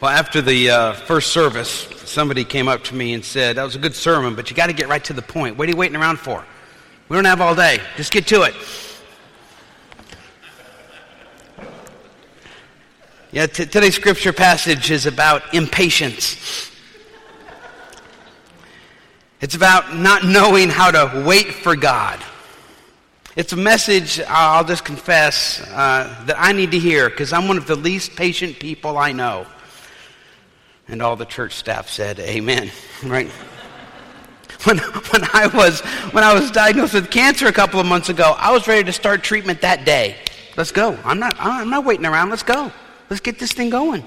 [0.00, 3.74] Well, after the uh, first service, somebody came up to me and said, That was
[3.74, 5.58] a good sermon, but you got to get right to the point.
[5.58, 6.44] What are you waiting around for?
[7.08, 7.80] We don't have all day.
[7.96, 8.54] Just get to it.
[13.32, 16.70] Yeah, t- today's scripture passage is about impatience.
[19.40, 22.22] It's about not knowing how to wait for God.
[23.34, 27.58] It's a message, I'll just confess, uh, that I need to hear because I'm one
[27.58, 29.44] of the least patient people I know.
[30.88, 32.70] And all the church staff said, Amen.
[33.04, 33.30] Right?
[34.64, 35.80] When, when, I was,
[36.12, 38.92] when I was diagnosed with cancer a couple of months ago, I was ready to
[38.92, 40.16] start treatment that day.
[40.56, 40.98] Let's go.
[41.04, 42.30] I'm not, I'm not waiting around.
[42.30, 42.72] Let's go.
[43.08, 44.02] Let's get this thing going.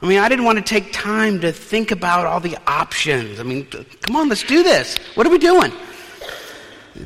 [0.00, 3.40] I mean, I didn't want to take time to think about all the options.
[3.40, 4.96] I mean, come on, let's do this.
[5.14, 5.72] What are we doing?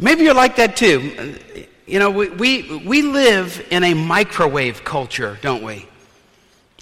[0.01, 1.37] Maybe you're like that too.
[1.87, 5.87] You know, we, we, we live in a microwave culture, don't we?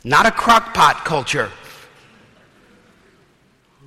[0.02, 1.51] Not a crock pot culture.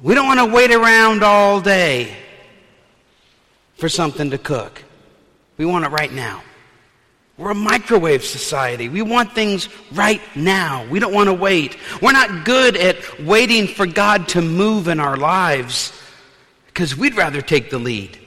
[0.02, 2.16] We don't want to wait around all day
[3.75, 4.83] for something to cook.
[5.58, 6.42] We want it right now.
[7.38, 8.89] We're a microwave society.
[8.89, 10.86] We want things right now.
[10.88, 11.77] We don't want to wait.
[12.02, 15.94] We're not good at waiting for God to move in our lives
[16.67, 18.17] because we'd rather take the lead.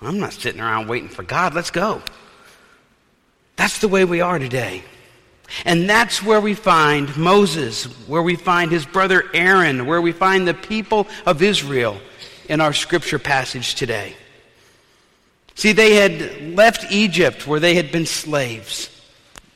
[0.00, 1.54] I'm not sitting around waiting for God.
[1.54, 2.02] Let's go.
[3.54, 4.82] That's the way we are today.
[5.64, 10.46] And that's where we find Moses, where we find his brother Aaron, where we find
[10.46, 12.00] the people of Israel
[12.48, 14.16] in our scripture passage today.
[15.54, 18.88] See, they had left Egypt where they had been slaves.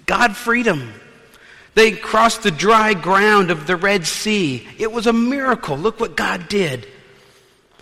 [0.04, 0.92] God freed them.
[1.74, 4.66] They crossed the dry ground of the Red Sea.
[4.78, 5.76] It was a miracle.
[5.76, 6.86] Look what God did.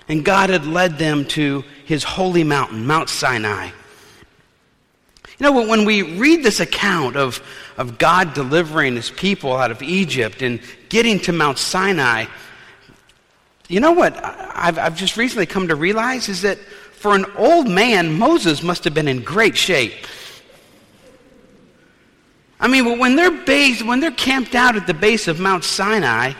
[0.08, 3.70] And God had led them to his holy mountain, Mount Sinai.
[5.38, 7.40] You know, when we read this account of,
[7.76, 12.26] of God delivering his people out of Egypt and getting to Mount Sinai,
[13.68, 17.68] you know what I've, I've just recently come to realize is that for an old
[17.68, 20.06] man, Moses must have been in great shape.
[22.60, 26.32] I mean, when they're based, when they're camped out at the base of Mount Sinai,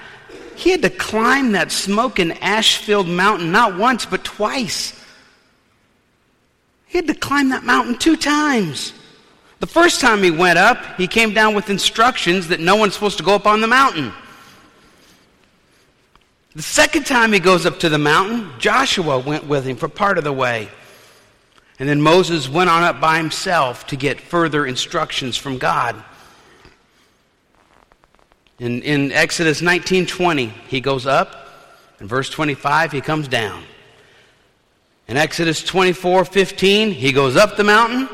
[0.57, 4.99] he had to climb that smoke and ash filled mountain not once, but twice.
[6.87, 8.93] He had to climb that mountain two times.
[9.65, 13.17] The first time he went up, he came down with instructions that no one's supposed
[13.17, 14.13] to go up on the mountain.
[16.55, 20.19] The second time he goes up to the mountain, Joshua went with him for part
[20.19, 20.69] of the way.
[21.79, 25.97] And then Moses went on up by himself to get further instructions from God.
[28.59, 31.49] In, in Exodus 19:20, he goes up.
[32.01, 33.65] In verse 25, he comes down.
[35.09, 38.11] In Exodus 24 15, he goes up the mountain,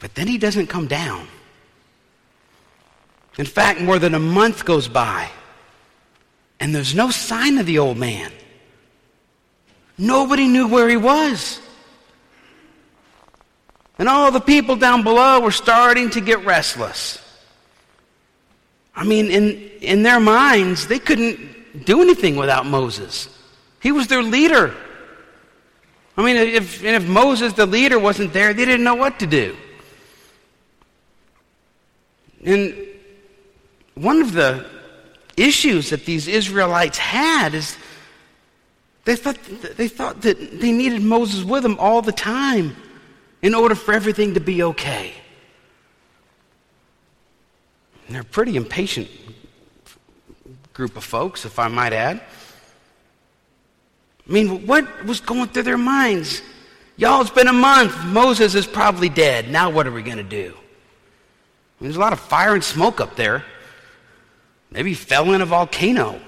[0.00, 1.28] but then he doesn't come down.
[3.38, 5.30] In fact, more than a month goes by,
[6.58, 8.32] and there's no sign of the old man.
[9.96, 11.60] Nobody knew where he was.
[13.98, 17.22] And all the people down below were starting to get restless.
[18.94, 19.50] I mean, in,
[19.82, 23.28] in their minds, they couldn't do anything without Moses.
[23.80, 24.74] He was their leader.
[26.16, 29.56] I mean, if, if Moses, the leader, wasn't there, they didn't know what to do.
[32.44, 32.74] And
[33.94, 34.66] one of the
[35.36, 37.76] issues that these Israelites had is
[39.04, 39.38] they thought,
[39.76, 42.76] they thought that they needed Moses with them all the time
[43.42, 45.14] in order for everything to be okay.
[48.06, 49.08] And they're a pretty impatient
[50.72, 52.20] group of folks, if I might add.
[54.28, 56.42] I mean, what was going through their minds?
[56.96, 58.04] Y'all, it's been a month.
[58.06, 59.50] Moses is probably dead.
[59.50, 60.54] Now what are we going to do?
[61.80, 63.44] There's a lot of fire and smoke up there.
[64.70, 66.20] Maybe he fell in a volcano.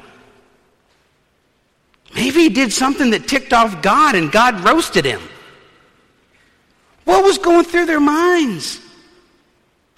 [2.15, 5.21] Maybe he did something that ticked off God and God roasted him.
[7.05, 8.81] What was going through their minds?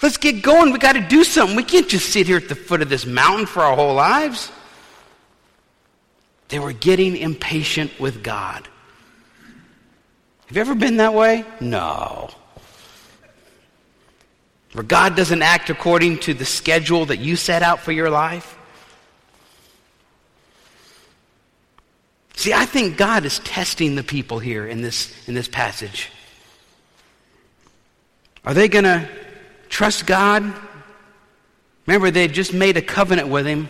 [0.03, 0.73] Let's get going.
[0.73, 1.57] We got to do something.
[1.57, 4.51] We can't just sit here at the foot of this mountain for our whole lives.
[6.49, 8.69] They were getting impatient with God.
[10.47, 11.45] Have you ever been that way?
[11.61, 12.31] No.
[14.75, 18.59] Where God doesn't act according to the schedule that you set out for your life?
[22.35, 26.11] See, I think God is testing the people here in this, in this passage.
[28.45, 29.09] Are they going to
[29.69, 30.53] trust God?
[31.87, 33.69] Remember, they just made a covenant with Him.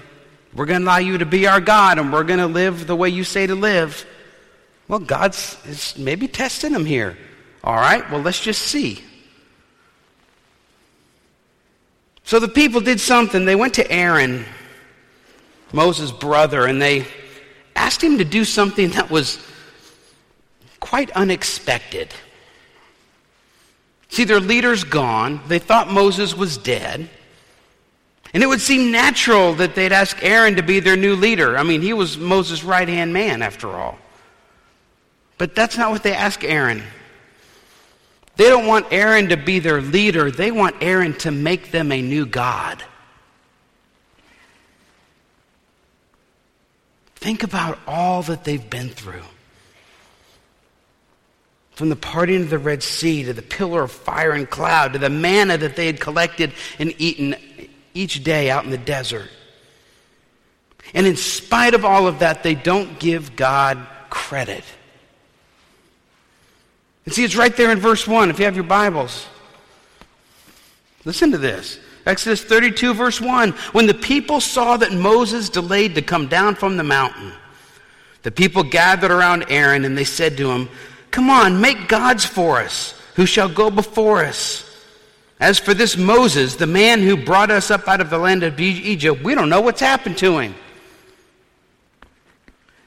[0.54, 2.96] We're going to allow you to be our God, and we're going to live the
[2.96, 4.06] way you say to live.
[4.88, 7.18] Well, God's is maybe testing them here.
[7.62, 9.04] All right, well, let's just see.
[12.24, 13.44] So the people did something.
[13.44, 14.44] They went to Aaron,
[15.72, 17.06] Moses' brother, and they
[17.76, 19.38] asked him to do something that was
[20.80, 22.12] quite unexpected.
[24.08, 25.40] See, their leader's gone.
[25.48, 27.08] They thought Moses was dead.
[28.32, 31.58] And it would seem natural that they'd ask Aaron to be their new leader.
[31.58, 33.98] I mean, he was Moses' right hand man, after all.
[35.36, 36.82] But that's not what they ask Aaron.
[38.36, 42.02] They don't want Aaron to be their leader, they want Aaron to make them a
[42.02, 42.82] new God.
[47.16, 49.22] Think about all that they've been through.
[51.72, 54.98] From the parting of the Red Sea to the pillar of fire and cloud to
[54.98, 57.34] the manna that they had collected and eaten
[57.94, 59.30] each day out in the desert.
[60.92, 63.78] And in spite of all of that, they don't give God
[64.10, 64.62] credit.
[67.04, 69.26] And see, it's right there in verse 1 if you have your Bibles.
[71.04, 71.78] Listen to this.
[72.06, 73.50] Exodus 32, verse 1.
[73.72, 77.32] When the people saw that Moses delayed to come down from the mountain,
[78.22, 80.68] the people gathered around Aaron and they said to him,
[81.10, 84.62] Come on, make gods for us, who shall go before us.
[85.40, 88.58] As for this Moses, the man who brought us up out of the land of
[88.58, 90.54] Egypt, we don't know what's happened to him.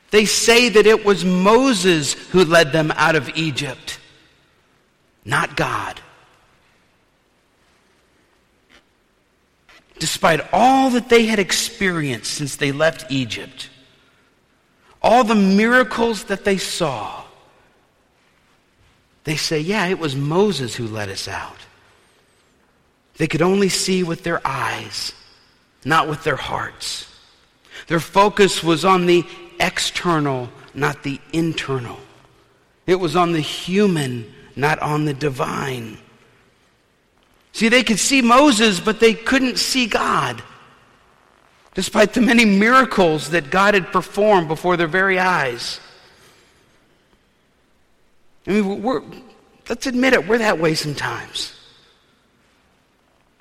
[0.09, 3.99] They say that it was Moses who led them out of Egypt
[5.27, 5.99] not God.
[9.99, 13.69] Despite all that they had experienced since they left Egypt,
[15.01, 17.23] all the miracles that they saw,
[19.25, 21.57] they say, yeah, it was Moses who led us out.
[23.17, 25.11] They could only see with their eyes,
[25.83, 27.13] not with their hearts.
[27.87, 29.25] Their focus was on the
[29.59, 31.99] external, not the internal.
[32.85, 35.97] It was on the human, not on the divine.
[37.53, 40.41] See, they could see Moses, but they couldn't see God,
[41.73, 45.79] despite the many miracles that God had performed before their very eyes.
[48.45, 49.01] I mean, we're,
[49.69, 51.53] let's admit it, we're that way sometimes.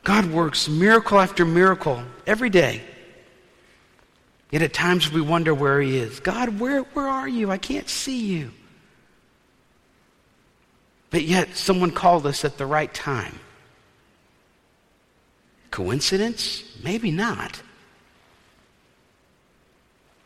[0.02, 2.82] God works miracle after miracle every day.
[4.50, 6.20] Yet at times we wonder where He is.
[6.20, 7.50] God, where, where are you?
[7.50, 8.52] I can't see you.
[11.16, 13.40] But yet, someone called us at the right time.
[15.70, 16.62] Coincidence?
[16.84, 17.62] Maybe not.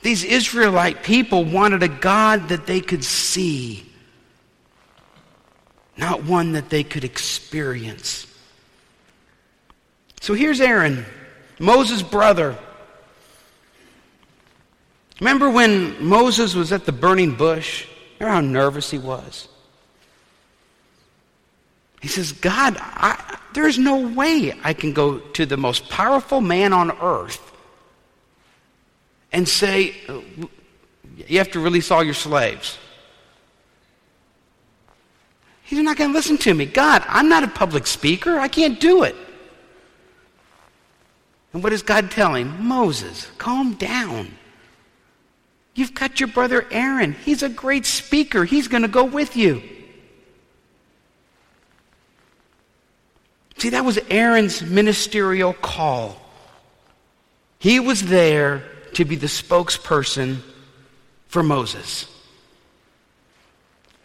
[0.02, 3.86] These Israelite people wanted a God that they could see,
[5.96, 8.26] not one that they could experience.
[10.20, 11.06] So here's Aaron,
[11.60, 12.58] Moses' brother.
[15.20, 17.86] Remember when Moses was at the burning bush?
[18.18, 19.46] Remember how nervous he was?
[22.00, 26.72] He says, God, I, there's no way I can go to the most powerful man
[26.72, 27.40] on earth
[29.32, 29.94] and say,
[31.28, 32.78] you have to release all your slaves.
[35.62, 36.66] He's not going to listen to me.
[36.66, 38.38] God, I'm not a public speaker.
[38.38, 39.14] I can't do it.
[41.52, 42.66] And what does God tell him?
[42.66, 44.34] Moses, calm down.
[45.74, 47.12] You've got your brother Aaron.
[47.12, 48.44] He's a great speaker.
[48.44, 49.62] He's going to go with you.
[53.60, 56.16] See, that was Aaron's ministerial call.
[57.58, 58.62] He was there
[58.94, 60.38] to be the spokesperson
[61.28, 62.06] for Moses.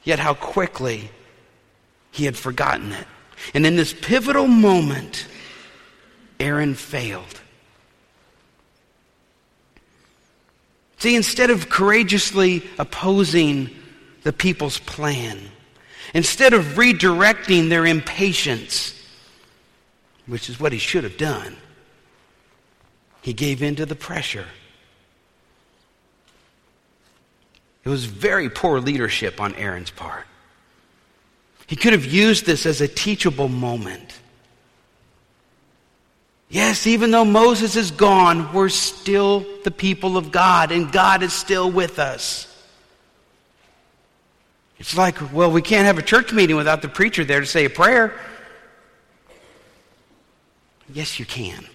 [0.03, 1.09] Yet, how quickly
[2.11, 3.07] he had forgotten it.
[3.53, 5.25] And in this pivotal moment,
[6.37, 7.39] Aaron failed.
[10.97, 13.69] See, instead of courageously opposing
[14.23, 15.39] the people's plan,
[16.13, 18.94] instead of redirecting their impatience,
[20.27, 21.55] which is what he should have done.
[23.21, 24.45] He gave in to the pressure.
[27.83, 30.25] It was very poor leadership on Aaron's part.
[31.67, 34.19] He could have used this as a teachable moment.
[36.49, 41.33] Yes, even though Moses is gone, we're still the people of God, and God is
[41.33, 42.51] still with us.
[44.77, 47.65] It's like, well, we can't have a church meeting without the preacher there to say
[47.65, 48.13] a prayer.
[50.93, 51.65] Yes, you can.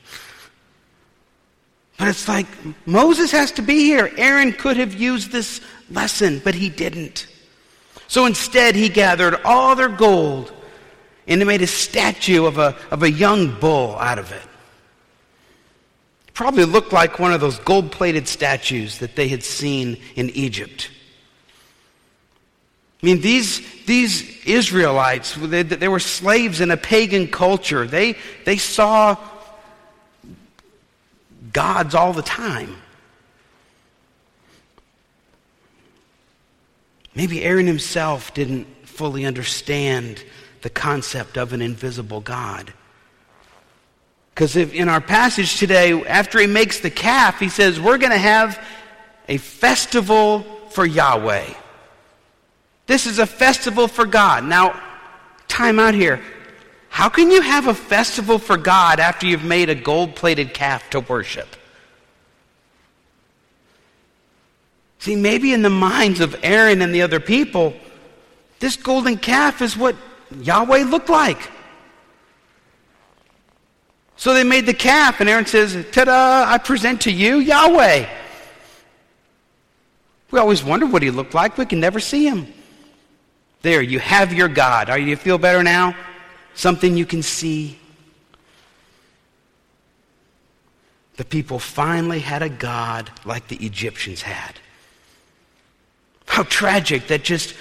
[1.98, 2.46] But it's like
[2.86, 4.10] Moses has to be here.
[4.16, 7.26] Aaron could have used this lesson, but he didn't.
[8.08, 10.52] So instead, he gathered all their gold
[11.26, 14.42] and he made a statue of a, of a young bull out of it.
[16.32, 20.90] Probably looked like one of those gold plated statues that they had seen in Egypt.
[23.02, 27.86] I mean, these, these Israelites, they, they were slaves in a pagan culture.
[27.86, 29.16] They, they saw
[31.52, 32.76] gods all the time.
[37.14, 40.22] Maybe Aaron himself didn't fully understand
[40.60, 42.72] the concept of an invisible God.
[44.34, 48.18] Because in our passage today, after he makes the calf, he says, We're going to
[48.18, 48.62] have
[49.28, 51.54] a festival for Yahweh.
[52.90, 54.42] This is a festival for God.
[54.42, 54.74] Now,
[55.46, 56.20] time out here.
[56.88, 60.90] How can you have a festival for God after you've made a gold plated calf
[60.90, 61.46] to worship?
[64.98, 67.74] See, maybe in the minds of Aaron and the other people,
[68.58, 69.94] this golden calf is what
[70.40, 71.48] Yahweh looked like.
[74.16, 78.08] So they made the calf, and Aaron says, Ta da, I present to you Yahweh.
[80.32, 81.56] We always wonder what he looked like.
[81.56, 82.52] We can never see him.
[83.62, 84.88] There, you have your God.
[84.88, 85.94] Are you feel better now?
[86.54, 87.78] Something you can see.
[91.16, 94.58] The people finally had a God like the Egyptians had.
[96.26, 97.54] How tragic that just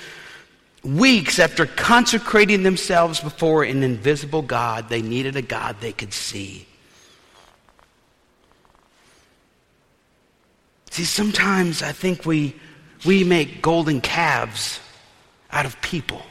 [0.84, 6.66] weeks after consecrating themselves before an invisible God, they needed a God they could see.
[10.92, 12.56] See, sometimes I think we,
[13.06, 14.80] we make golden calves
[15.52, 16.22] out of people.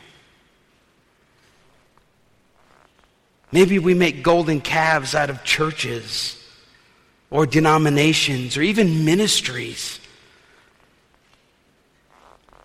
[3.50, 6.36] Maybe we make golden calves out of churches
[7.30, 10.00] or denominations or even ministries.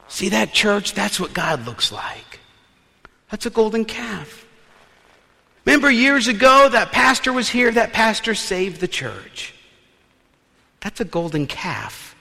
[0.08, 0.94] See that church?
[0.94, 2.40] That's what God looks like.
[3.32, 4.46] That's a golden calf.
[5.66, 9.54] Remember years ago that pastor was here, that pastor saved the church.
[10.82, 12.13] That's a golden calf.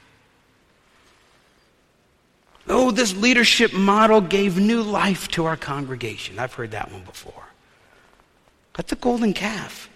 [2.69, 6.39] Oh, this leadership model gave new life to our congregation.
[6.39, 7.45] I've heard that one before.
[8.75, 9.89] That's a golden calf.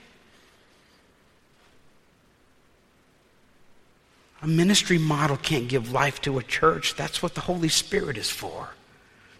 [4.42, 6.94] A ministry model can't give life to a church.
[6.94, 8.68] That's what the Holy Spirit is for.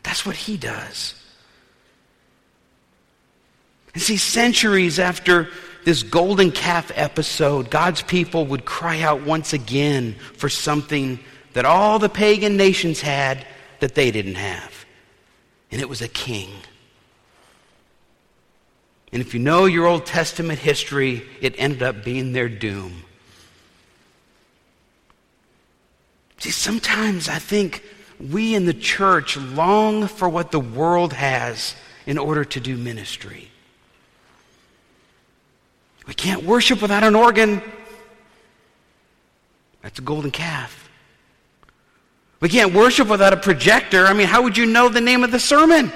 [0.03, 1.15] That's what He does.
[3.93, 5.49] And see, centuries after
[5.85, 11.19] this golden calf episode, God's people would cry out once again for something
[11.57, 13.47] that all the pagan nations had
[13.81, 14.85] that they didn't have.
[15.73, 16.51] And it was a king.
[19.11, 23.05] And if you know your Old Testament history, it ended up being their doom.
[26.41, 27.83] See, sometimes I think
[28.21, 33.51] we in the church long for what the world has in order to do ministry.
[36.07, 37.63] We can't worship without an organ.
[39.81, 40.86] That's a golden calf.
[42.41, 44.07] We can't worship without a projector.
[44.07, 45.91] I mean, how would you know the name of the sermon?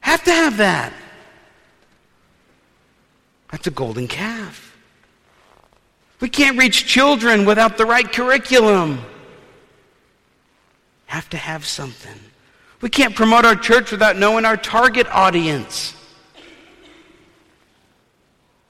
[0.00, 0.92] Have to have that.
[3.50, 4.76] That's a golden calf.
[6.20, 9.00] We can't reach children without the right curriculum.
[11.06, 12.18] Have to have something.
[12.80, 15.94] We can't promote our church without knowing our target audience.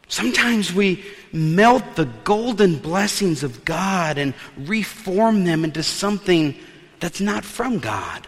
[0.09, 6.55] Sometimes we melt the golden blessings of God and reform them into something
[7.01, 8.27] that's not from God.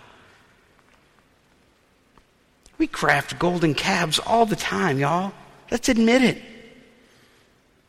[2.79, 5.33] We craft golden calves all the time, y'all.
[5.71, 6.43] Let's admit it.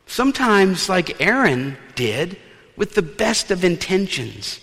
[0.06, 2.38] Sometimes, like Aaron did,
[2.76, 4.60] with the best of intentions.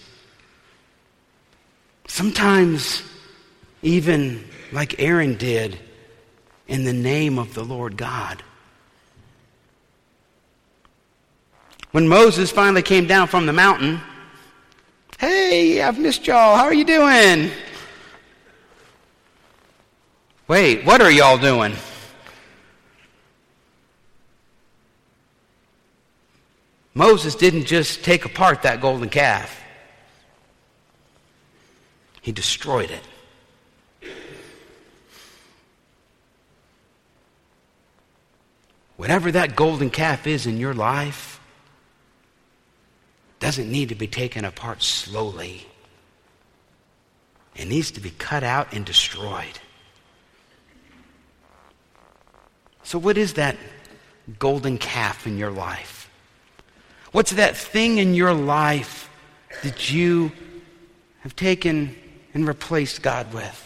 [2.06, 3.02] Sometimes,
[3.80, 5.78] even like Aaron did,
[6.66, 8.42] in the name of the Lord God.
[11.98, 14.00] When Moses finally came down from the mountain,
[15.18, 16.54] hey, I've missed y'all.
[16.56, 17.50] How are you doing?
[20.46, 21.74] Wait, what are y'all doing?
[26.94, 29.60] Moses didn't just take apart that golden calf,
[32.22, 33.02] he destroyed it.
[38.96, 41.38] Whatever that golden calf is in your life
[43.40, 45.66] doesn't need to be taken apart slowly.
[47.54, 49.58] It needs to be cut out and destroyed.
[52.82, 53.56] So, what is that
[54.38, 56.10] golden calf in your life?
[57.12, 59.10] What's that thing in your life
[59.62, 60.32] that you
[61.20, 61.96] have taken
[62.34, 63.64] and replaced God with?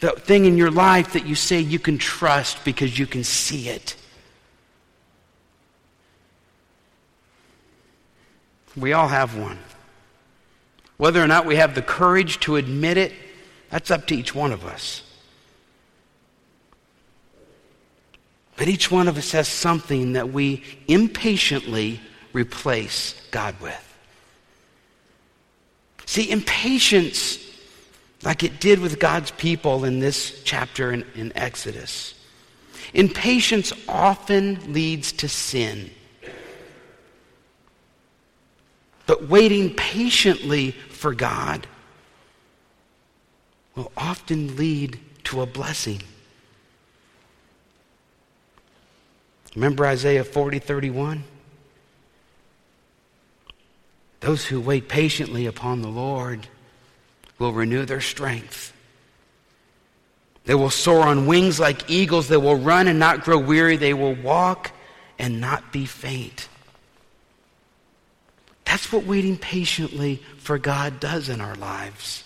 [0.00, 3.68] The thing in your life that you say you can trust because you can see
[3.68, 3.96] it.
[8.76, 9.58] We all have one.
[10.96, 13.12] Whether or not we have the courage to admit it,
[13.70, 15.02] that's up to each one of us.
[18.56, 22.00] But each one of us has something that we impatiently
[22.32, 23.82] replace God with.
[26.06, 27.38] See, impatience,
[28.22, 32.14] like it did with God's people in this chapter in, in Exodus,
[32.94, 35.90] impatience often leads to sin.
[39.06, 41.66] But waiting patiently for God
[43.74, 46.02] will often lead to a blessing.
[49.54, 51.24] Remember Isaiah 40 31?
[54.20, 56.48] Those who wait patiently upon the Lord
[57.38, 58.72] will renew their strength.
[60.44, 62.28] They will soar on wings like eagles.
[62.28, 63.76] They will run and not grow weary.
[63.76, 64.72] They will walk
[65.18, 66.48] and not be faint.
[68.66, 72.24] That's what waiting patiently for God does in our lives.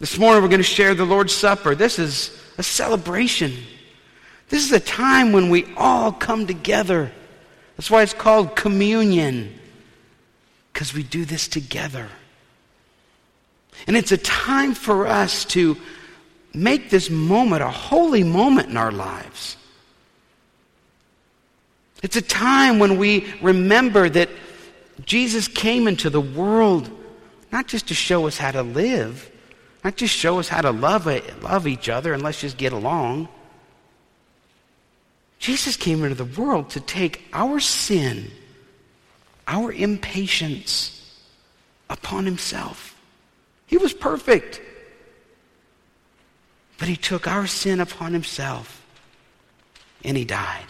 [0.00, 1.74] This morning we're going to share the Lord's Supper.
[1.74, 3.54] This is a celebration.
[4.48, 7.12] This is a time when we all come together.
[7.76, 9.58] That's why it's called communion,
[10.72, 12.08] because we do this together.
[13.86, 15.76] And it's a time for us to
[16.52, 19.56] make this moment a holy moment in our lives.
[22.02, 24.30] It's a time when we remember that
[25.04, 26.90] Jesus came into the world
[27.52, 29.30] not just to show us how to live,
[29.84, 31.06] not just show us how to love,
[31.42, 33.28] love each other and let's just get along.
[35.38, 38.30] Jesus came into the world to take our sin,
[39.48, 40.96] our impatience
[41.88, 42.96] upon himself.
[43.66, 44.60] He was perfect.
[46.78, 48.86] But he took our sin upon himself
[50.04, 50.64] and he died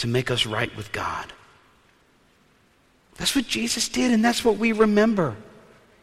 [0.00, 1.32] to make us right with God.
[3.16, 5.36] That's what Jesus did, and that's what we remember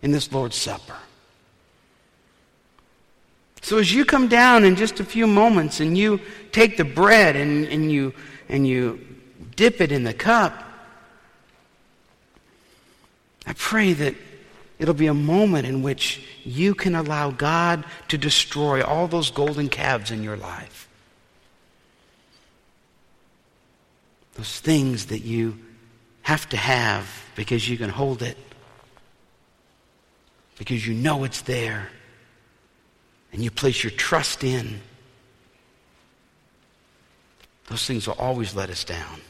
[0.02, 0.98] in this Lord's Supper.
[3.62, 7.36] So as you come down in just a few moments and you take the bread
[7.36, 8.14] and, and, you,
[8.48, 9.06] and you
[9.56, 10.64] dip it in the cup,
[13.46, 14.16] I pray that
[14.78, 19.70] it'll be a moment in which you can allow God to destroy all those golden
[19.70, 20.87] calves in your life.
[24.38, 25.58] Those things that you
[26.22, 28.38] have to have because you can hold it,
[30.58, 31.90] because you know it's there,
[33.34, 34.82] and you place your trust in.
[37.68, 39.22] Those things will always let us down.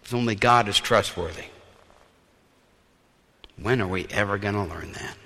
[0.00, 1.46] Because only God is trustworthy.
[3.60, 5.16] When are we ever going to learn that?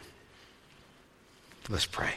[1.68, 2.14] Let's pray.